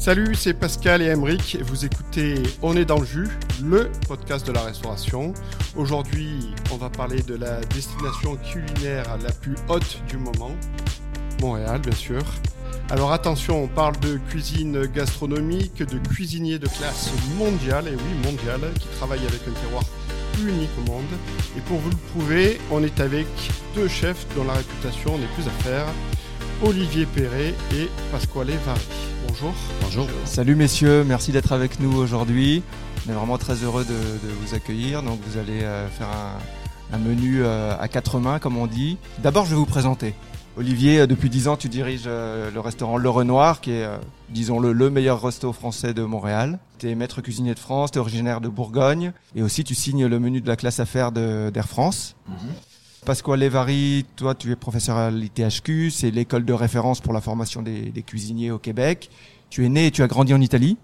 [0.00, 1.58] Salut, c'est Pascal et Emeric.
[1.60, 3.28] Vous écoutez On est dans le jus,
[3.62, 5.34] le podcast de la restauration.
[5.76, 10.52] Aujourd'hui, on va parler de la destination culinaire la plus haute du moment,
[11.42, 12.22] Montréal, bien sûr.
[12.88, 18.72] Alors attention, on parle de cuisine gastronomique, de cuisiniers de classe mondiale, et oui, mondiale,
[18.80, 19.84] qui travaillent avec un terroir
[20.42, 21.04] unique au monde.
[21.58, 23.26] Et pour vous le prouver, on est avec
[23.74, 25.84] deux chefs dont la réputation n'est plus à faire,
[26.62, 28.80] Olivier Perret et Pasquale Varri.
[29.26, 29.54] Bonjour.
[29.80, 30.06] Bonjour.
[30.26, 32.62] Salut messieurs, merci d'être avec nous aujourd'hui.
[33.06, 35.02] On est vraiment très heureux de, vous accueillir.
[35.02, 36.08] Donc vous allez euh, faire
[36.92, 38.98] un, menu euh, à quatre mains, comme on dit.
[39.22, 40.14] D'abord, je vais vous présenter.
[40.58, 43.88] Olivier, euh, depuis 10 ans, tu diriges le restaurant Le Renoir, qui est,
[44.28, 46.58] disons, le, le meilleur resto français de Montréal.
[46.78, 49.12] Tu es maître cuisinier de France, tu es originaire de Bourgogne.
[49.34, 52.16] Et aussi, tu signes le menu de la classe affaires d'Air France.
[52.28, 52.34] Mm
[53.04, 57.62] Pasquale Lévary, toi tu es professeur à l'ITHQ, c'est l'école de référence pour la formation
[57.62, 59.10] des, cuisiniers au Québec.
[59.48, 60.76] Tu es né et tu as grandi en Italie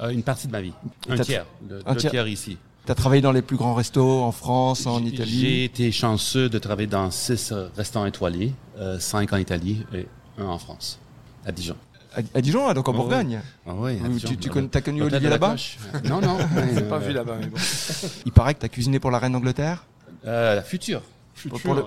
[0.00, 0.72] euh, Une partie de ma vie,
[1.08, 1.46] un tiers,
[1.86, 2.56] un tiers ici.
[2.86, 5.40] Tu as travaillé dans les plus grands restos en France, en Italie?
[5.40, 10.46] J'ai été chanceux de travailler dans six restaurants étoilés, euh, cinq en Italie et un
[10.46, 10.98] en France,
[11.44, 11.76] à Dijon.
[12.34, 15.54] À, Dijon, hein, donc en Bourgogne ah oui, Tu, tu as connu Olivier là-bas
[16.04, 16.38] Non, non.
[16.74, 17.36] Je pas vu là-bas.
[17.36, 17.58] Bon.
[18.24, 19.84] Il paraît que tu as cuisiné pour la reine d'Angleterre?
[20.26, 21.02] Euh, La future.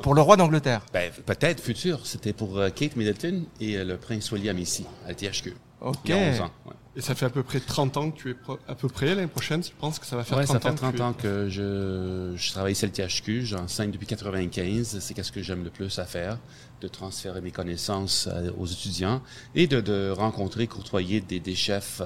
[0.02, 2.06] Pour, le, roi d'Angleterre ben, Peut-être futur.
[2.06, 5.54] C'était pour euh, Kate Middleton et euh, le prince William ici, à THQ.
[5.82, 5.98] Ok.
[6.06, 6.52] Il y a 11 ans.
[6.96, 8.36] Et ça fait à peu près 30 ans que tu es
[8.68, 10.76] à peu près l'année prochaine, tu penses que ça va faire 30 ans ça fait
[10.76, 15.42] 30 ans que, je, je, travaille ici à THQ, j'enseigne depuis 95, c'est qu'est-ce que
[15.42, 16.38] j'aime le plus à faire,
[16.82, 19.22] de transférer mes connaissances euh, aux étudiants
[19.56, 22.02] et de, de rencontrer, courtoyer des, des chefs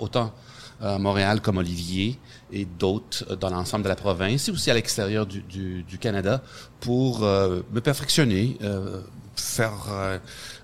[0.00, 0.34] autant
[0.80, 2.18] à Montréal comme Olivier
[2.52, 5.42] et d'autres dans l'ensemble de la province et aussi à l'extérieur du,
[5.82, 6.42] du, Canada
[6.80, 9.00] pour euh, me perfectionner, euh,
[9.36, 10.18] faire euh,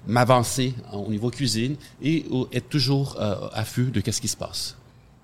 [0.07, 3.19] m'avancer au niveau cuisine et être toujours
[3.53, 4.77] affût de qu'est-ce qui se passe.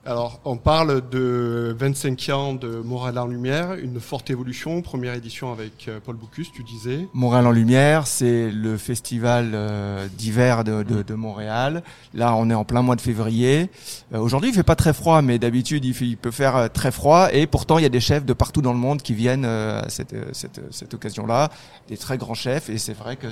[0.08, 5.50] Alors, on parle de 25 ans de Montréal en Lumière, une forte évolution, première édition
[5.50, 7.08] avec euh, Paul Bocuse, tu disais.
[7.12, 11.82] Montréal en Lumière, c'est le festival euh, d'hiver de, Montréal.
[12.14, 13.68] Là, on est en plein mois de février.
[14.14, 17.26] Euh, aujourd'hui, il fait pas très froid, mais d'habitude, il, peut faire très froid.
[17.32, 19.88] Et pourtant, il y a des chefs de partout dans le monde qui viennent à
[19.88, 21.50] cette, cette, cette occasion-là,
[21.88, 22.70] des très grands chefs.
[22.70, 23.26] Et c'est vrai que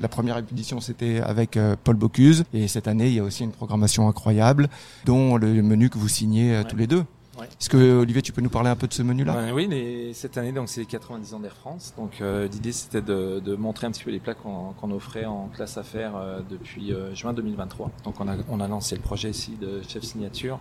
[0.00, 2.44] la première édition, c'était avec Paul Bocuse.
[2.54, 4.70] Et cette année, il y a aussi une programmation incroyable,
[5.04, 7.04] dont le menu que vous signé euh, tous les deux.
[7.42, 9.32] Est-ce que Olivier, tu peux nous parler un peu de ce menu-là?
[9.32, 11.92] Ben Oui, cette année, donc c'est les 90 ans d'Air France.
[11.96, 15.48] Donc euh, l'idée, c'était de, de, montrer un petit peu les plats qu'on offrait en
[15.48, 17.90] classe affaires euh, depuis euh, juin 2023.
[18.04, 20.58] Donc on a, on a lancé le projet ici de chef signature,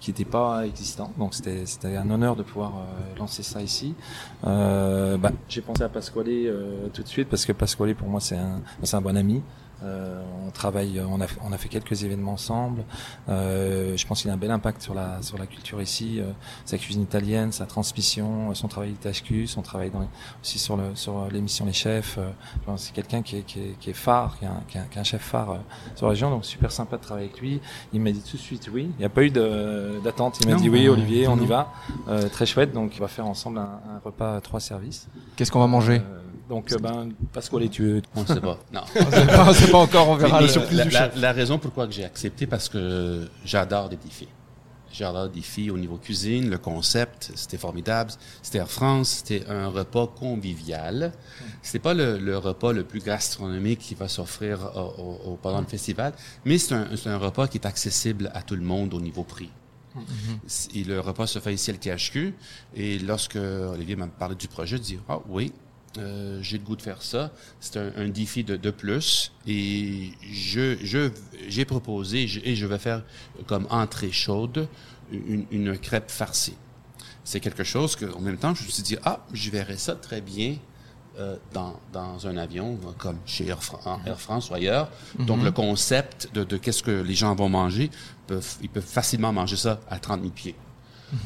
[0.00, 1.12] qui n'était pas existant.
[1.18, 2.72] Donc c'était un honneur de pouvoir
[3.18, 3.94] lancer ça ici.
[4.42, 6.22] Bah, J'ai pensé à Pasquale
[6.92, 8.60] tout de suite parce que Pasquale, pour moi, c'est un,
[8.92, 9.42] un bon ami.
[9.84, 12.84] Euh, on travaille, on a, on a fait quelques événements ensemble.
[13.28, 16.30] Euh, je pense qu'il a un bel impact sur la sur la culture ici, euh,
[16.64, 20.06] sa cuisine italienne, sa transmission, son travail THQ, son travail dans,
[20.42, 22.18] aussi sur le sur l'émission Les Chefs.
[22.76, 25.04] c'est quelqu'un qui est, qui, est, qui est phare, qui est, un, qui, est un,
[25.04, 25.58] chef phare
[25.94, 27.60] sur la région, donc super sympa de travailler avec lui.
[27.92, 28.90] Il m'a dit tout de suite oui.
[28.96, 30.38] Il n'y a pas eu d'attente.
[30.42, 31.72] Il m'a dit oui, Olivier, on y va.
[32.30, 32.72] très chouette.
[32.72, 35.08] Donc, on va faire ensemble un, un repas à trois services.
[35.36, 36.02] Qu'est-ce qu'on va manger?
[36.52, 38.58] Donc, euh, ben, Pasquale, tu On ne sait pas.
[38.74, 38.82] Non.
[38.94, 40.42] on ne sait pas encore, on verra.
[40.70, 44.28] la, la, raison pourquoi j'ai accepté, parce que j'adore des défis.
[44.92, 48.12] J'adore des défis au niveau cuisine, le concept, c'était formidable.
[48.42, 51.14] C'était Air France, c'était un repas convivial.
[51.62, 54.58] C'était pas le, repas le plus gastronomique qui va s'offrir
[54.98, 56.12] au, pendant le festival,
[56.44, 59.48] mais c'est un, un repas qui est accessible à tout le monde au niveau prix.
[59.96, 60.76] Mm-hmm.
[60.76, 62.34] Et le repas se fait ici à l'THQ.
[62.76, 65.52] Et lorsque Olivier m'a parlé du projet, je dis, ah oui,
[65.98, 67.30] euh, j'ai le goût de faire ça.
[67.60, 69.32] C'est un, défi de, de, plus.
[69.46, 71.10] Et je, je,
[71.48, 73.02] j'ai proposé, et je vais faire
[73.46, 74.68] comme entrée chaude,
[75.10, 76.56] une, une crêpe farcie.
[77.24, 79.94] C'est quelque chose que, en même temps, je me suis dit, ah, je verrais ça
[79.94, 80.56] très bien
[81.18, 83.60] euh, dans, dans un avion, comme chez Air,
[84.18, 84.88] France ou ailleurs.
[85.18, 85.44] Donc, mhm.
[85.44, 87.90] le concept de, de qu'est-ce que les gens vont manger,
[88.26, 90.54] peuvent, ils peuvent facilement manger ça à 30 000 pieds.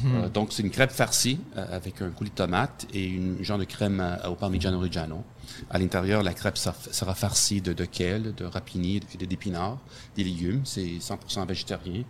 [0.05, 3.57] Euh, donc, c'est une crêpe farcie euh, avec un coulis de tomate et une genre
[3.57, 5.23] de crème euh, au parmigiano reggiano.
[5.69, 9.79] À l'intérieur, la crêpe sera farcie de, de kale, de rapini, d'épinards,
[10.15, 10.61] des légumes.
[10.65, 12.03] C'est 100% végétarien.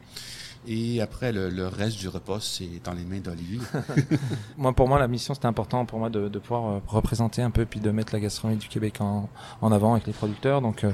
[0.67, 3.59] Et après, le, reste du repas, c'est dans les mains d'Olivier.
[4.57, 7.65] moi, pour moi, la mission, c'était important pour moi de, de, pouvoir représenter un peu,
[7.65, 9.29] puis de mettre la gastronomie du Québec en,
[9.61, 10.61] en avant avec les producteurs.
[10.61, 10.85] Donc,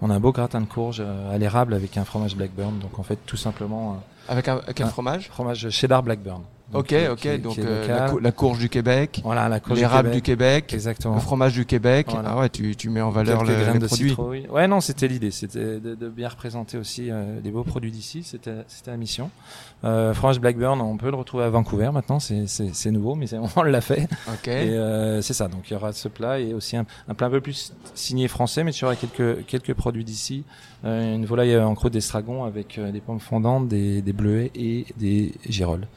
[0.00, 2.78] on a un beau gratin de courge à l'érable avec un fromage Blackburn.
[2.78, 5.28] Donc, en fait, tout simplement avec un, quel fromage?
[5.28, 6.42] Fromage cheddar Blackburn.
[6.74, 7.16] Ok, ok.
[7.18, 10.66] qui- donc qui euh, la, courge du Québec, Voilà, la courge l'érable du du Québec,
[10.66, 10.74] Québec.
[10.74, 11.14] Exactement.
[11.14, 12.08] le fromage du Québec.
[12.10, 12.30] Voilà.
[12.32, 14.08] Ah ouais, tu, tu mets en valeur Quelques le- les de produits.
[14.10, 14.46] citrouille.
[14.50, 18.22] Ouais, non, c'était l'idée, c'était de, de bien représenter aussi euh, les beaux produits d'ici.
[18.22, 19.30] C'était, c'était la mission.
[19.84, 22.20] Euh, fromage Blackburn, on peut le retrouver à Vancouver maintenant.
[22.20, 23.26] C'est, c'est, nouveau, mais
[23.56, 24.08] on l'a fait.
[24.28, 24.48] Ok.
[24.48, 25.48] Et euh, c'est ça.
[25.48, 28.28] Donc il y aura ce plat et aussi un, un plat un peu plus signé
[28.28, 30.44] français, mais tu auras quelques quelques produits d'ici.
[30.84, 34.84] Euh, une volaille en croûte d'estragon avec euh, des pommes fondantes, des, des bleuets et
[34.98, 35.88] des girolles.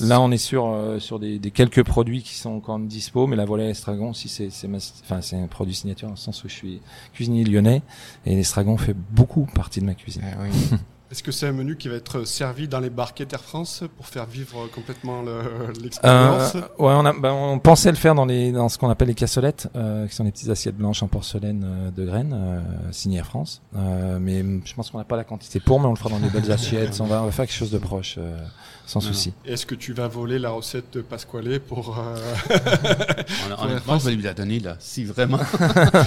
[0.00, 3.26] Là, on est sur euh, sur des, des quelques produits qui sont quand même dispo,
[3.26, 6.18] mais la volaille estragon, si c'est c'est ma- enfin c'est un produit signature dans le
[6.18, 6.80] sens où je suis
[7.12, 7.82] cuisinier lyonnais
[8.26, 10.22] et l'estragon fait beaucoup partie de ma cuisine.
[10.24, 10.50] Ah oui.
[11.10, 14.06] Est-ce que c'est un menu qui va être servi dans les barquettes Air France pour
[14.06, 18.26] faire vivre complètement le- l'expérience Euh, ouais, on, a, ben, on pensait le faire dans
[18.26, 21.08] les dans ce qu'on appelle les cassolettes, euh, qui sont des petites assiettes blanches en
[21.08, 22.60] porcelaine euh, de graines, euh,
[22.92, 23.60] signées Air France.
[23.76, 26.20] Euh, mais je pense qu'on n'a pas la quantité pour, mais on le fera dans
[26.20, 27.00] des belles assiettes.
[27.00, 28.38] On va, on va faire quelque chose de proche, euh,
[28.86, 29.32] sans Non, souci.
[29.44, 31.98] Est-ce que tu vas voler la recette de Pasquale pour...
[31.98, 32.16] euh,
[33.58, 34.76] On, honnêtement, je vais lui la donner, là.
[34.78, 35.38] Si vraiment.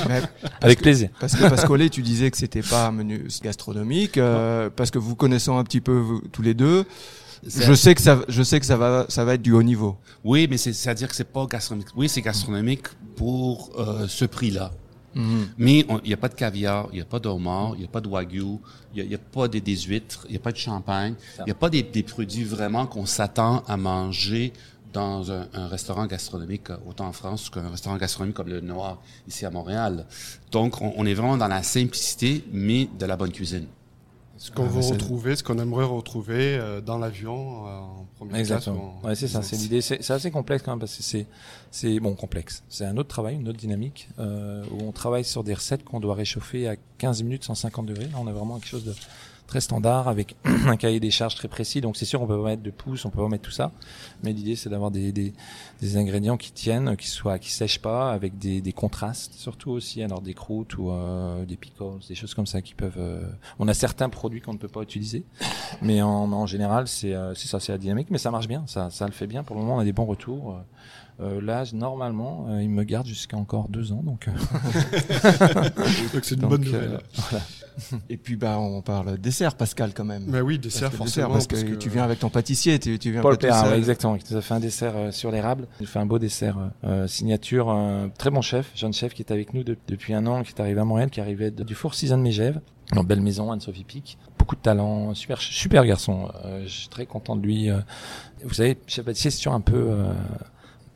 [0.07, 0.21] Mais
[0.61, 1.09] Avec plaisir.
[1.19, 5.15] Parce que Pasquale, tu disais que c'était pas un menu gastronomique, euh, parce que vous
[5.15, 6.85] connaissant un petit peu vous, tous les deux,
[7.45, 9.97] je sais que ça, je sais que ça va, ça va être du haut niveau.
[10.23, 11.89] Oui, mais c'est- c'est-à-dire que c'est pas gastronomique.
[11.95, 12.87] Oui, c'est gastronomique
[13.17, 14.71] pour euh, ce prix-là.
[15.59, 17.79] Mais on- il n'y a pas de caviar, il n'y a pas de homard, il
[17.81, 18.57] n'y a pas de wagyu,
[18.95, 21.51] il n'y a, pas des, des huîtres, il n'y a pas de champagne, il n'y
[21.51, 24.53] a pas des, des produits vraiment qu'on s'attend à manger
[24.91, 29.01] dans un, un restaurant gastronomique, euh, autant en France qu'un restaurant gastronomique comme le Noir
[29.27, 30.05] ici à Montréal.
[30.51, 33.65] Donc, on, on est vraiment dans la simplicité, mais de la bonne cuisine.
[34.37, 38.37] Ce qu'on Ah, veut retrouver, ce qu'on aimerait retrouver euh, dans l'avion euh, en première
[38.37, 38.97] Exactement.
[39.01, 39.03] classe.
[39.09, 39.81] Ouais, c'est ça, c'est l'idée.
[39.81, 41.27] C'est assez complexe quand même parce que c'est,
[41.69, 42.63] c'est bon complexe.
[42.67, 45.99] C'est un autre travail, une autre dynamique euh, où on travaille sur des recettes qu'on
[45.99, 48.05] doit réchauffer à 15 minutes 150 degrés.
[48.05, 48.95] Là, on a vraiment quelque chose de
[49.47, 51.81] très standard avec un cahier des charges très précis.
[51.81, 53.71] Donc c'est sûr, on peut pas mettre de pouces, on peut pas mettre tout ça.
[54.23, 55.33] Mais l'idée, c'est d'avoir des, des,
[55.81, 60.01] des ingrédients qui tiennent, qui soient, qui sèchent pas, avec des, des contrastes surtout aussi.
[60.03, 62.97] Alors des croûtes ou euh, des pickles, des choses comme ça qui peuvent.
[62.97, 63.21] euh,
[63.59, 65.23] On a certains produits qu'on ne peut pas utiliser.
[65.81, 68.89] Mais en, en général, c'est euh, ça, c'est la dynamique, mais ça marche bien, ça,
[68.89, 69.43] ça le fait bien.
[69.43, 70.57] Pour le moment, on a des bons retours.
[71.19, 74.27] Euh, là, normalement, euh, il me garde jusqu'à encore deux ans, donc.
[74.27, 74.31] euh,
[76.13, 76.99] Donc c'est une donc, bonne euh, nouvelle.
[77.29, 77.43] voilà.
[78.09, 80.25] Et puis bah on parle dessert, Pascal quand même.
[80.27, 81.29] Mais oui, Parce dessert que forcément.
[81.29, 83.71] parce que, tu viens avec ton pâtissier, tu, tu viens Paul pas seul.
[83.71, 85.67] ouais, exactement, qui nous a fait un dessert euh, sur l'érable.
[85.79, 89.31] Il fait un beau dessert euh, signature, un très bon chef, jeune chef qui est
[89.31, 91.73] avec nous de- depuis un an, qui est arrivé à Montréal, qui arrivait de- du
[91.73, 92.59] Four Seasons Mégève,
[92.93, 94.17] dans belle maison, Anne-Sophie Pic.
[94.37, 96.29] Beaucoup de talent, super, super garçon.
[96.45, 97.69] Euh, je suis très content de lui.
[97.71, 97.79] euh.
[98.43, 99.77] Vous savez, chef pâtissier, c'est toujours un peu.
[99.89, 100.13] euh,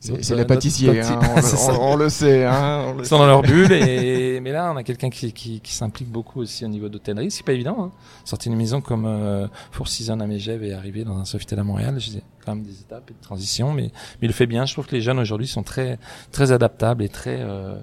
[0.00, 1.72] C'est c'est les pâtissiers, petit- hein, on, le- C'est ça.
[1.74, 2.44] on- on le sait.
[2.44, 5.60] Hein, on Ils sont dans leur bulle et mais là on a quelqu'un qui, qui,
[5.60, 7.90] qui s'implique beaucoup aussi au niveau d'hôtellerie c'est pas évident hein.
[8.24, 11.64] sortir une maison comme euh, Four Seasons à Megève et arriver dans un Sofitel à
[11.64, 13.90] Montréal j'ai quand même des étapes et de transition mais mais
[14.22, 15.98] il le fait bien je trouve que les jeunes aujourd'hui sont très
[16.30, 17.80] très adaptables et très euh,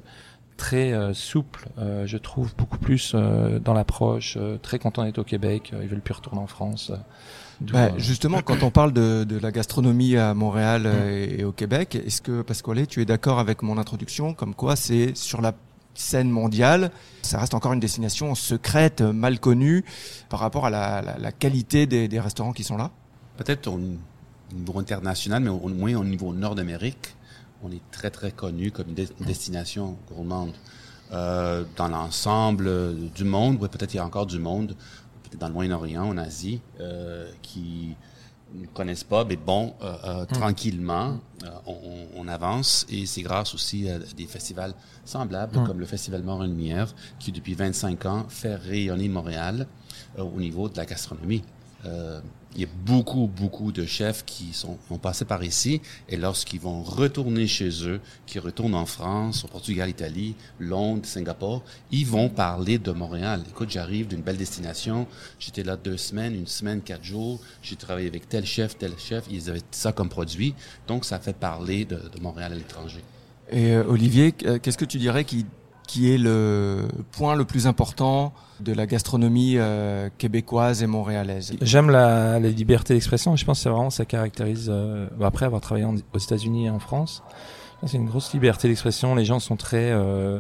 [0.56, 5.20] très euh, souples euh, je trouve beaucoup plus euh, dans l'approche euh, très contents d'être
[5.20, 6.98] au Québec euh, ils veulent plus retourner en France euh,
[7.62, 11.52] Bah, euh, justement, quand on parle de, de la gastronomie à Montréal euh, et, au
[11.52, 15.54] Québec, est-ce que Pasquale, tu es d'accord avec mon introduction, comme quoi c'est sur la
[15.94, 16.92] scène mondiale,
[17.22, 19.86] ça reste encore une destination secrète, mal connue,
[20.30, 22.92] par rapport à la, la- la qualité des, des restaurants qui sont là?
[23.38, 23.80] Peut-être au
[24.54, 27.16] niveau international, mais au moins au niveau Nord-Amérique,
[27.64, 30.52] on est très, très connu comme une des- une destination gourmande.
[31.14, 34.76] Euh, dans l'ensemble du monde, oui, peut-être il y a encore du monde,
[35.36, 37.96] dans le Moyen-Orient, en Asie, euh, qui
[38.54, 41.76] ne connaissent pas, mais bon, euh, euh, tranquillement, euh, on,
[42.16, 42.86] on- avance.
[42.90, 47.32] Et c'est grâce aussi à des festivals semblables comme le Festival Mort en Lumière, qui
[47.32, 49.68] depuis 25 ans fait rayonner Montréal
[50.18, 51.44] au niveau de la gastronomie.
[52.56, 56.62] Il y a beaucoup, beaucoup de chefs qui sont, ont passé par ici et lorsqu'ils
[56.62, 62.30] vont retourner chez eux, qui retournent en France, au Portugal, Italie, Londres, Singapour, ils vont
[62.30, 63.44] parler de Montréal.
[63.50, 65.06] Écoute, j'arrive d'une belle destination,
[65.38, 69.26] j'étais là deux semaines, une semaine, quatre jours, j'ai travaillé avec tel chef, tel chef,
[69.30, 70.56] ils avaient ça comme produit,
[70.88, 73.02] donc ça fait parler de, de Montréal à l'étranger.
[73.52, 75.46] Et euh, Olivier, qu'est-ce que tu dirais qui,
[75.88, 81.90] qui est le point le plus important de la gastronomie euh, québécoise et montréalaise J'aime
[81.90, 83.36] la, la liberté d'expression.
[83.36, 84.68] Je pense que c'est vraiment ça caractérise.
[84.70, 87.22] euh, bah, après avoir travaillé en- aux États-Unis et en France,
[87.86, 89.14] c'est une grosse liberté d'expression.
[89.16, 90.40] Les gens sont très euh,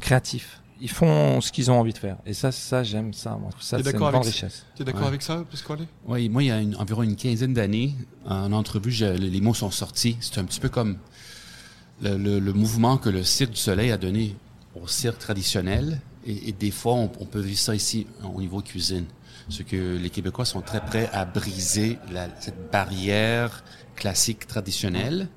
[0.00, 0.60] créatifs.
[0.82, 2.16] Ils font ce qu'ils ont envie de faire.
[2.24, 3.36] Et ça, ça j'aime ça.
[3.40, 3.50] Moi.
[3.60, 4.64] Ça, c'est une grande avec richesse.
[4.76, 5.08] Tu es d'accord Ouais.
[5.08, 5.80] avec ça, Pasquale?
[6.06, 7.94] Oui, moi, il y a une- environ une quinzaine d'années,
[8.26, 10.16] en entrevue, je- les mots sont sortis.
[10.20, 10.96] C'est un petit peu comme
[12.02, 14.36] le, le- le mouvement que le Cirque du Soleil a donné
[14.82, 16.00] au cirque traditionnel.
[16.26, 19.06] Et, des fois, on, peut vivre ça ici au niveau cuisine.
[19.48, 23.64] c'est que les Québécois sont très prêts à briser la, cette barrière
[23.96, 25.28] classique traditionnelle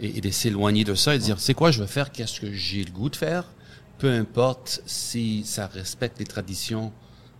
[0.00, 2.40] et, et de s'éloigner de ça et de dire c'est quoi je veux faire, qu'est-ce
[2.40, 3.44] que j'ai le goût de faire,
[3.98, 6.92] peu importe si ça respecte les traditions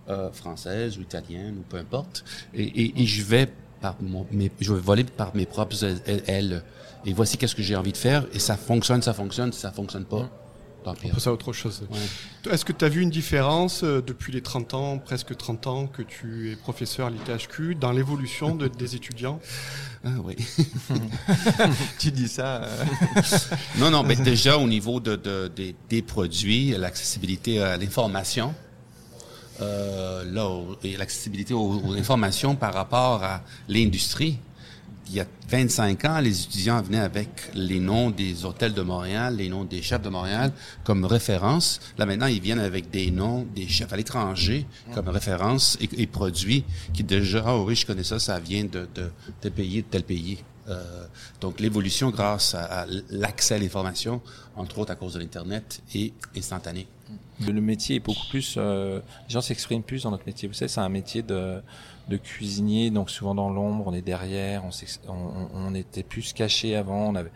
[0.08, 3.48] euh, françaises ou italiennes ou peu importe, et, et, je vais
[3.80, 4.26] par mon,
[4.60, 5.84] je vais voler par mes propres
[6.28, 6.62] ailes.
[7.04, 10.04] Et voici qu'est-ce que j'ai envie de faire, et ça fonctionne, ça fonctionne, ça fonctionne
[10.04, 10.30] pas.
[10.84, 11.08] Tant pis.
[11.10, 11.82] On passe à autre chose.
[11.90, 12.52] Ouais.
[12.52, 15.86] Est-ce que tu as vu une différence euh, depuis les 30 ans, presque 30 ans
[15.86, 19.40] que tu es professeur à l'ITHQ, dans l'évolution de- des étudiants?
[20.04, 20.36] Ah oui.
[21.98, 22.62] tu dis ça.
[22.64, 22.84] euh,
[23.78, 28.54] Non, non, mais déjà au niveau de, de- des- des produits, l'accessibilité à l'information,
[29.62, 30.48] euh, là,
[30.98, 34.38] l'accessibilité aux, aux informations par rapport à l'industrie.
[35.08, 39.36] Il y a 25 ans, les étudiants venaient avec les noms des hôtels de Montréal,
[39.36, 40.50] les noms des chefs de Montréal
[40.82, 41.78] comme référence.
[41.98, 46.06] Là, maintenant, ils viennent avec des noms des chefs à l'étranger comme référence et, et
[46.06, 49.86] produits qui déjà, ah oui, je connais ça, ça vient de, de tel pays, de
[49.88, 50.38] tel pays.
[50.68, 51.04] Euh,
[51.42, 54.22] donc, l'évolution grâce à, à l'accès à l'information,
[54.56, 56.86] entre autres à cause de l'Internet, est instantanée.
[57.40, 58.54] Le métier est beaucoup plus.
[58.56, 60.48] euh, les gens s'expriment plus dans notre métier.
[60.48, 61.60] Vous savez, c'est un métier de,
[62.08, 64.70] de cuisinier, donc souvent dans l'ombre, on est derrière, on,
[65.08, 67.32] on, on- était plus caché avant, on avait,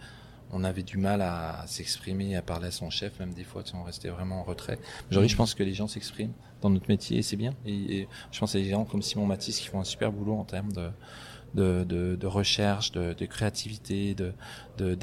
[0.53, 3.71] on avait du mal à, s'exprimer, à parler à son chef, même des fois, tu
[3.71, 4.79] sais, on restait vraiment en retrait.
[5.11, 7.55] Aujourd'hui, je pense que les gens s'expriment dans notre métier et c'est bien.
[7.67, 10.35] Et, et je pense à des gens comme Simon Matisse qui font un super boulot
[10.35, 10.91] en termes de,
[11.55, 14.33] de, de, de recherche, de, de créativité, de,
[14.79, 14.95] de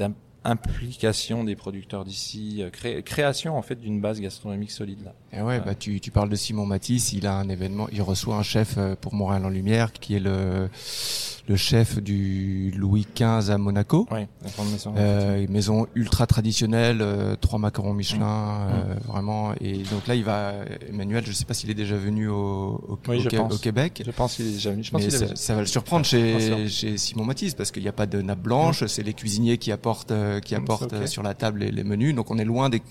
[0.50, 5.14] implication des producteurs d'ici, euh, cré- création en fait d'une base gastronomique solide là.
[5.32, 8.36] Et ouais, bah tu, tu parles de Simon Matisse, il a un événement, il reçoit
[8.36, 10.68] un chef euh, pour Montréal en Lumière qui est le
[11.48, 14.06] le chef du Louis XV à Monaco.
[14.10, 14.94] Oui, la grande maison.
[14.96, 19.52] Euh, une maison ultra traditionnelle, euh, trois macarons Michelin, euh, vraiment.
[19.60, 20.54] Et donc là, il va,
[20.88, 22.34] Emmanuel, je sais pas s'il est déjà venu au,
[22.88, 23.54] au, Oui, au je Qué- pense.
[23.54, 24.02] au Québec.
[24.04, 24.82] Je pense qu'il est déjà venu.
[24.82, 27.82] Je pense Mais qu'il est ça, ça va le surprendre chez, Simon Matisse parce qu'il
[27.82, 30.12] n'y a pas de nappe blanche, c'est les cuisiniers qui apportent,
[30.44, 32.14] qui Mm, apportent sur la table les, les menus.
[32.14, 32.82] Donc on est loin des.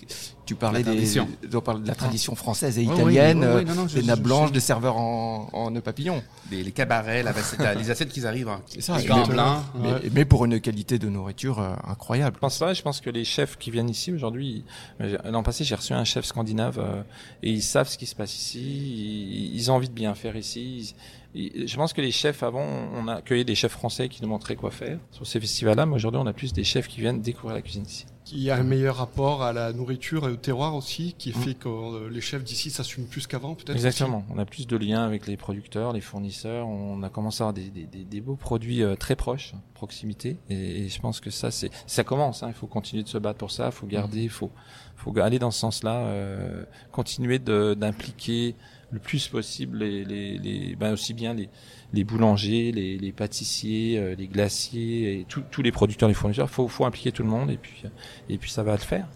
[0.46, 3.66] Tu parlais La des, on parle de la tradition française et italienne, oui, oui, oui,
[3.66, 6.22] non, non, je- des je- nappes je- blanches, des serveurs en, en nœud papillon.
[6.52, 7.34] Des, les cabarets, la,
[7.76, 9.64] les assiettes qui arrivent C'est ça, gants les- blancs.
[9.75, 10.02] Mais, Ouais.
[10.12, 12.36] mais pour une qualité de nourriture euh, incroyable.
[12.36, 12.74] Je pense pas.
[12.74, 14.64] Je pense que les chefs qui viennent ici aujourd'hui,
[15.00, 17.02] l'an passé, j'ai reçu un chef scandinave euh,
[17.44, 18.60] et ils savent ce qui se passe ici.
[18.62, 20.78] Ils, ils ont envie de bien faire ici.
[20.80, 20.96] Ils-
[21.36, 22.65] je pense que les chefs avant,
[22.96, 25.96] on a accueilli des chefs français qui nous montraient quoi faire sur ces festivals-là, mais
[25.96, 28.06] aujourd'hui, on a plus des chefs qui viennent découvrir la cuisine ici.
[28.32, 31.34] Il y a un meilleur rapport à la nourriture et au terroir aussi, qui Mm.
[31.34, 34.25] fait que euh, les chefs d'ici s'assument plus qu'avant, peut-être Exactement.
[34.34, 36.68] On a plus de liens avec les producteurs, les fournisseurs.
[36.68, 40.38] On a commencé à avoir des, des, des, des beaux produits euh, très proches, proximité.
[40.50, 42.42] Et, et je pense que ça, c'est, ça commence.
[42.42, 42.48] Hein.
[42.48, 43.68] Il faut continuer de se battre pour ça.
[43.68, 44.50] Il faut garder, il faut,
[44.96, 45.96] faut aller dans ce sens-là.
[46.08, 48.56] Euh, continuer d'impliquer
[48.92, 51.50] le plus possible les, les, les ben aussi bien les,
[51.94, 56.50] les boulangers, les, les pâtissiers, euh, les glaciers et tous tous les producteurs, les fournisseurs.
[56.50, 57.84] Faut, faut impliquer tout le monde et puis,
[58.30, 59.08] et puis ça va le faire.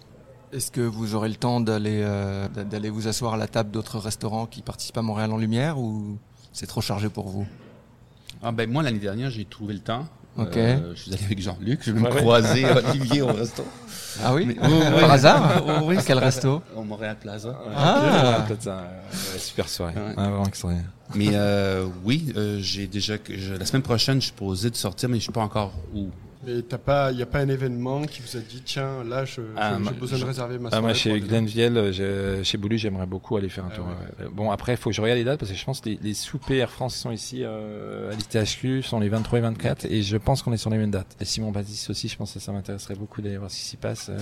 [0.51, 3.99] Est-ce que vous aurez le temps d'aller euh, d'aller vous asseoir à la table d'autres
[3.99, 6.17] restaurants qui participent à Montréal en Lumière ou
[6.51, 7.47] c'est trop chargé pour vous?
[8.41, 10.07] Ah ben moi l'année dernière j'ai trouvé le temps.
[10.37, 10.55] Ok.
[10.57, 13.65] Euh, je suis allé avec Jean-Luc, je vais Ouais, me croiser Olivier au resto.
[14.23, 14.45] Ah oui?
[14.45, 14.99] Mais- oui.
[14.99, 15.63] Par hasard?
[15.65, 16.61] Oh, oui, À quel resto?
[16.75, 17.57] Au Montréal Plaza.
[17.75, 18.45] Ah.
[18.59, 18.83] ça.
[19.37, 19.93] super soirée.
[19.95, 20.13] Ouais.
[20.17, 20.89] Ah, vraiment extraordinaire.
[21.15, 24.75] Mais euh, oui, euh, j'ai déjà que je- la semaine prochaine je suis posé de
[24.75, 26.09] sortir, mais je suis pas encore où.
[26.47, 29.25] Mais t'as pas, il n'y a pas un événement qui vous a dit, tiens, là,
[29.25, 30.81] je- Ah, j'ai moi, besoin je- de réserver ma Ah, soirée.
[30.83, 33.85] moi, pour chez Glenville, euh, chez Boulu, j'aimerais beaucoup aller faire un Ah tour.
[33.87, 34.23] ouais.
[34.25, 34.31] ouais.
[34.31, 35.99] Bon, après, il faut que je regarde les dates parce que je pense que les,
[36.01, 40.01] les soupers Air France sont ici euh, à l'ITHQ sont les 23 et 24 et
[40.01, 41.13] je pense qu'on est sur les mêmes dates.
[41.19, 43.75] Et Simon Baptiste aussi, je pense que ça m'intéresserait beaucoup d'aller voir ce qui s'y
[43.77, 44.07] passe.
[44.09, 44.17] Euh,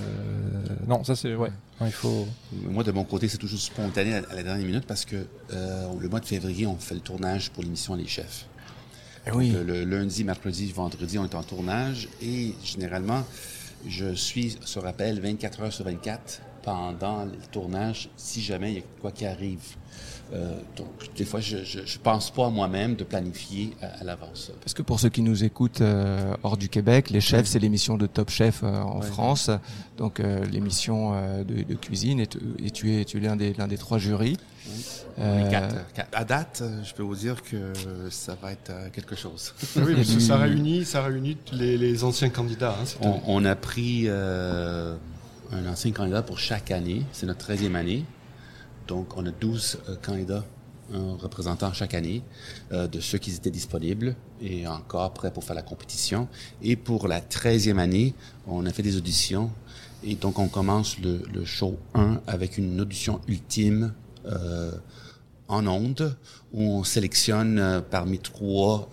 [0.88, 1.52] Non, ça c'est ouais.
[1.80, 2.28] Non, il faut.
[2.64, 5.18] Moi de mon côté c'est toujours spontané à, à la dernière minute parce que
[5.54, 8.48] euh, le mois de février on fait le tournage pour l'émission Les Chefs.
[9.28, 13.26] Eh le lundi, mercredi, vendredi, on est en tournage et généralement,
[13.86, 18.80] je suis sur appel 24 heures sur 24 pendant le tournage si jamais il y
[18.80, 19.62] a quoi qui arrive.
[20.34, 24.04] Euh, donc, des fois, je, je, je pense pas à moi-même de planifier à, à
[24.04, 24.52] l'avance.
[24.60, 27.96] Parce que pour ceux qui nous écoutent euh, hors du Québec, les chefs, c'est l'émission
[27.96, 29.08] de Top Chef euh, en Ouais.
[29.08, 29.50] France,
[29.98, 33.38] donc euh, l'émission euh, de, de cuisine, et, tu- et tu es, tu es l'un
[33.38, 34.36] des, l'un des trois jurys.
[35.20, 37.72] Euh, Les quatre- quatre- À date, je peux vous dire que
[38.10, 39.54] ça va être quelque chose.
[39.78, 42.76] Ah oui, parce que ça réunit, ça réunit les, les anciens candidats.
[43.02, 44.10] Hein, on a pris
[45.54, 47.04] euh, un ancien candidat pour chaque année.
[47.12, 48.06] C'est notre 13e année.
[48.88, 50.46] Donc, on a 12 euh, candidats,
[50.94, 52.24] un représentant chaque année,
[52.72, 56.28] euh, de ceux qui étaient disponibles et encore prêts pour faire la compétition.
[56.62, 58.14] Et pour la 13e année,
[58.48, 59.52] on a fait des auditions.
[60.04, 63.94] Et donc, on commence le, le show 1 avec une audition ultime
[64.26, 64.72] euh,
[65.50, 66.18] en ondes
[66.54, 68.90] où on sélectionne euh, parmi trois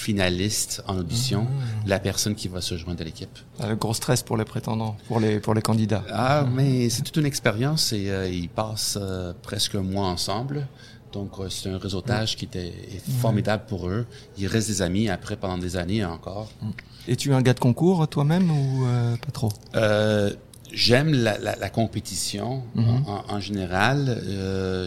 [0.00, 1.46] finalistes en audition
[1.86, 3.38] la personne qui va se joindre à l'équipe.
[3.60, 6.04] Ah, Le gros stress pour les prétendants, pour les, pour les candidats.
[6.10, 10.66] Ah, mais c'est toute une expérience et euh, ils passent euh, presque un mois ensemble.
[11.12, 14.06] Donc, euh, c'est un réseautage qui était est formidable pour eux.
[14.38, 16.50] Ils restent des amis après pendant des années encore.
[17.08, 18.86] Es-tu un gars de concours toi-même ou
[19.24, 19.50] pas trop?
[20.72, 23.02] J'aime la, la, la compétition Mhm.
[23.08, 24.22] en, en général.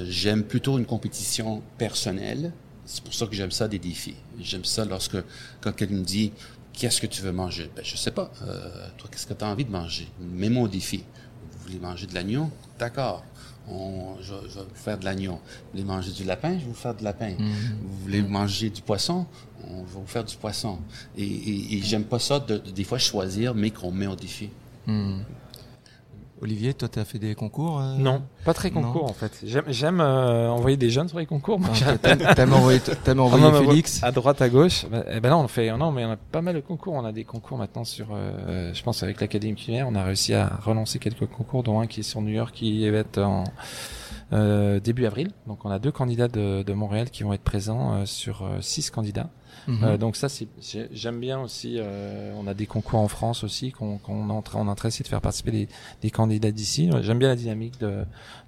[0.10, 2.54] J'aime plutôt une compétition personnelle.
[2.86, 4.16] C'est pour ça que j'aime ça des défis.
[4.40, 5.18] J'aime ça lorsque
[5.62, 6.32] quand quelqu'un me dit
[6.74, 7.70] qu'est-ce que tu veux manger?
[7.76, 8.32] Ben je sais pas.
[8.42, 10.08] Euh, toi, qu'est-ce que tu as envie de manger?
[10.20, 11.04] Mets-moi au défi.
[11.52, 12.50] Vous voulez manger de l'agneau?
[12.78, 13.24] D'accord.
[13.70, 15.34] On, je, je vais vous faire de l'agneau.
[15.36, 16.54] Vous voulez manger du lapin?
[16.56, 17.36] Je vais vous faire du lapin.
[17.40, 19.26] Vous voulez manger du poisson?
[19.66, 20.80] On va vous faire du poisson.
[21.18, 24.18] Et, et, et j'aime pas ça de, de- des fois choisir, mais qu'on met au
[24.18, 24.50] défi.
[24.86, 25.22] Hmm.
[26.44, 28.82] Olivier, toi, tu as fait des concours euh Non, pas très Non.
[28.82, 29.32] concours en fait.
[29.68, 31.58] J'aime, euh, envoyer des jeunes sur les concours.
[33.24, 34.86] Envoyer non, mais Félix À droite, à gauche.
[34.92, 35.72] Bah, eh ben là, on fait.
[35.78, 36.94] Non, mais on a pas mal de concours.
[36.96, 38.08] On a des concours maintenant sur.
[38.14, 41.88] euh, je pense avec l'Académie culinaire, on a réussi à relancer quelques concours, dont un
[41.88, 43.46] qui est sur New York, qui va être en
[44.80, 45.30] début avril.
[45.48, 48.62] Donc, on a deux candidats de, de Montréal qui vont être présents euh, sur euh,
[48.62, 49.30] six candidats.
[49.70, 50.28] Euh, donc ça,
[50.92, 51.76] j'aime bien aussi.
[51.78, 54.70] euh, on a des concours en France aussi qu'on, qu'on est en train, on est
[54.70, 55.68] en train de faire participer des,
[56.02, 56.90] des candidats d'ici.
[57.02, 58.04] J'aime bien la dynamique de,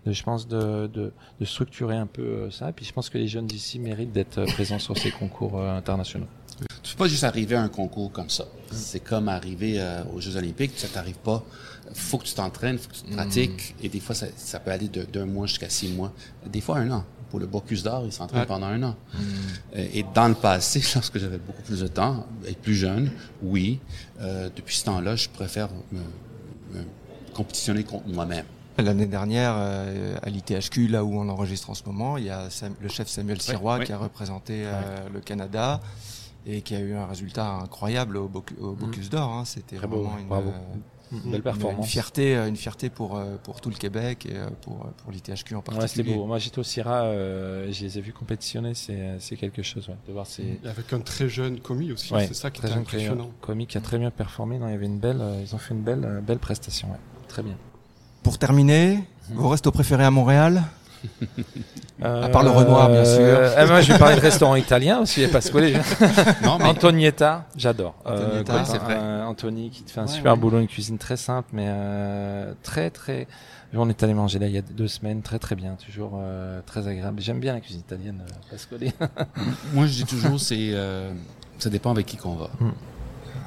[0.06, 2.70] de je pense, de, de, de structurer un peu euh, ça.
[2.70, 5.58] Et puis je pense que les jeunes d'ici méritent d'être euh, présents sur ces concours
[5.58, 6.28] euh, internationaux.
[6.84, 8.46] Tu peux pas juste arriver à un concours comme ça.
[8.72, 11.44] C'est comme arriver euh, aux Jeux Olympiques, ça t'arrive pas.
[11.94, 14.72] Faut que tu t'entraînes, faut que tu te pratiques, et des fois ça, ça peut
[14.72, 16.12] aller de- d'un mois jusqu'à six mois,
[16.46, 17.04] des fois un an.
[17.30, 18.46] Pour le Bocuse d'or, il s'entraîne Ouais.
[18.48, 18.96] pendant un an.
[19.76, 23.12] Euh, Et dans le passé, lorsque j'avais beaucoup plus de temps, être plus jeune,
[23.44, 23.80] oui.
[24.22, 26.00] Euh, depuis ce temps-là, je préfère me,
[26.80, 26.86] me
[27.34, 28.46] compétitionner contre moi-même.
[28.78, 32.50] L'année dernière, euh, à l'ITHQ, là où on enregistre en ce moment, il y a
[32.50, 33.86] Sam- le chef Samuel Sirois ouais.
[33.86, 35.80] qui a représenté euh, le Canada
[36.46, 39.30] et qui a eu un résultat incroyable au, Boc- au Bocuse d'Or.
[39.32, 39.46] hein.
[39.46, 40.52] C'était beau, vraiment une, bravo.
[41.24, 41.78] Belle une, performance.
[41.86, 45.12] une fierté, euh, une fierté pour euh, pour tout le Québec et euh, pour pour
[45.12, 46.16] l'ITHQ en Ouais, c'était particulier.
[46.16, 46.26] beau.
[46.26, 49.96] Moi, j'étais au CIRA, euh, je les ai vus compétitionner, c'est, c'est quelque chose, ouais,
[50.08, 52.82] de voir ces, avec un très jeune commis aussi, Ouais, c'est ça qui très créateur,
[52.82, 53.32] impressionnant.
[53.42, 54.58] comique qui a très bien performé.
[54.60, 56.90] Non, il y avait une belle, euh, ils ont fait une belle, euh, belle prestation,
[56.92, 57.00] ouais.
[57.28, 57.56] Très bien.
[58.24, 59.38] Pour terminer, Mhm.
[59.38, 60.64] vos restos préférés à Montréal?
[62.02, 63.22] À part le Renoir, bien sûr.
[63.58, 65.78] Eh, moi, je vais parler de restaurant italien aussi, il y a pas ce collège.
[66.44, 67.96] Non, mais Antonietta, j'adore.
[68.06, 68.98] Antonietta, copain, c'est vrai.
[69.00, 70.40] euh, Anthony qui te fait un Ouais, super ouais.
[70.40, 73.28] boulot, une cuisine très simple, mais euh, très très.
[73.78, 76.62] On est allé manger là il y a deux semaines, très très bien, toujours euh,
[76.66, 77.20] très agréable.
[77.22, 78.80] J'aime bien la cuisine italienne, euh, Pasquale.
[79.74, 81.12] moi je dis toujours, c'est euh,
[81.60, 82.50] ça dépend avec qui qu'on va.
[82.62, 82.70] Mm.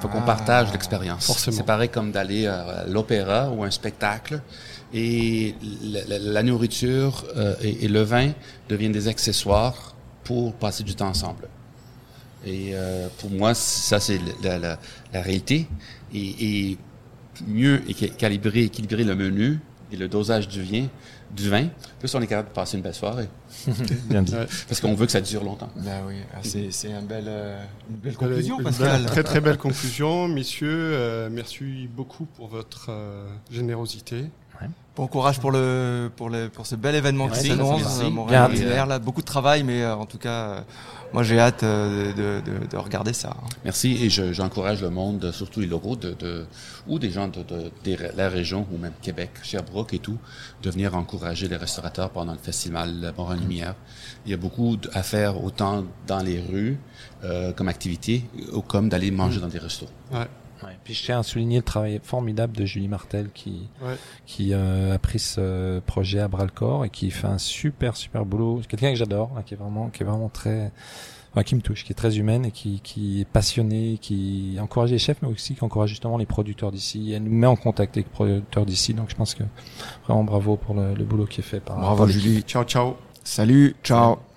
[0.00, 1.24] faut qu'on Ah, partage l'expérience.
[1.26, 1.56] forcément.
[1.56, 4.42] C'est pareil comme d'aller à l'opéra ou un spectacle
[4.94, 8.32] et la, la- la nourriture euh, et, et le vin
[8.68, 11.48] deviennent des accessoires pour passer du temps ensemble.
[12.46, 14.78] Et euh, pour moi, ça c'est la, la,
[15.12, 15.66] la réalité.
[16.14, 16.78] Et, et
[17.46, 17.82] mieux
[18.16, 19.60] calibrer, équilibrer le menu
[19.92, 20.86] et le dosage du vin,
[21.34, 23.28] du vin, plus on est capable de passer une belle soirée.
[24.06, 24.34] bien dit.
[24.68, 25.68] Parce qu'on veut que ça dure longtemps.
[25.76, 29.02] Ben oui, ah, c'est c'est un bel, euh, une belle conclusion, une Pascal.
[29.02, 30.68] belle- très très belle conclusion, messieurs.
[30.72, 34.24] euh, merci beaucoup pour votre euh, générosité.
[34.96, 39.20] Bon courage pour le pour le pour ce bel événement qui s'annonce, euh, là beaucoup
[39.20, 40.60] de travail, mais euh, en tout cas, euh,
[41.12, 43.28] moi j'ai hâte euh, de, de, de regarder ça.
[43.30, 43.46] hein.
[43.64, 46.46] Merci et je- j'encourage le monde, surtout les locaux, de, de,
[46.88, 50.18] ou des gens de, de, de la région ou même Québec, Sherbrooke et tout,
[50.64, 53.74] de venir encourager les restaurateurs pendant le festival Montréal Lumière.
[54.26, 56.76] Il y a beaucoup à faire autant dans les rues
[57.22, 59.86] euh, comme activité ou comme d'aller manger dans des restos.
[60.12, 60.26] Ouais.
[60.88, 63.96] Puis je tiens à souligner le travail formidable de Julie Martel qui, ouais.
[64.24, 67.94] qui euh, a pris ce projet à bras le corps et qui fait un super
[67.94, 68.60] super boulot.
[68.62, 70.72] C'est Quelqu'un que j'adore, là, qui est vraiment qui est vraiment très
[71.32, 74.90] enfin, qui me touche, qui est très humaine et qui, qui est passionnée, qui encourage
[74.90, 77.12] les chefs mais aussi qui encourage justement les producteurs d'ici.
[77.12, 79.42] Elle nous met en contact avec les producteurs d'ici, donc je pense que
[80.06, 82.06] vraiment bravo pour le, le boulot qui est fait par Bravo.
[82.06, 82.40] Julie.
[82.44, 82.96] Ciao, ciao.
[83.22, 84.20] Salut, ciao.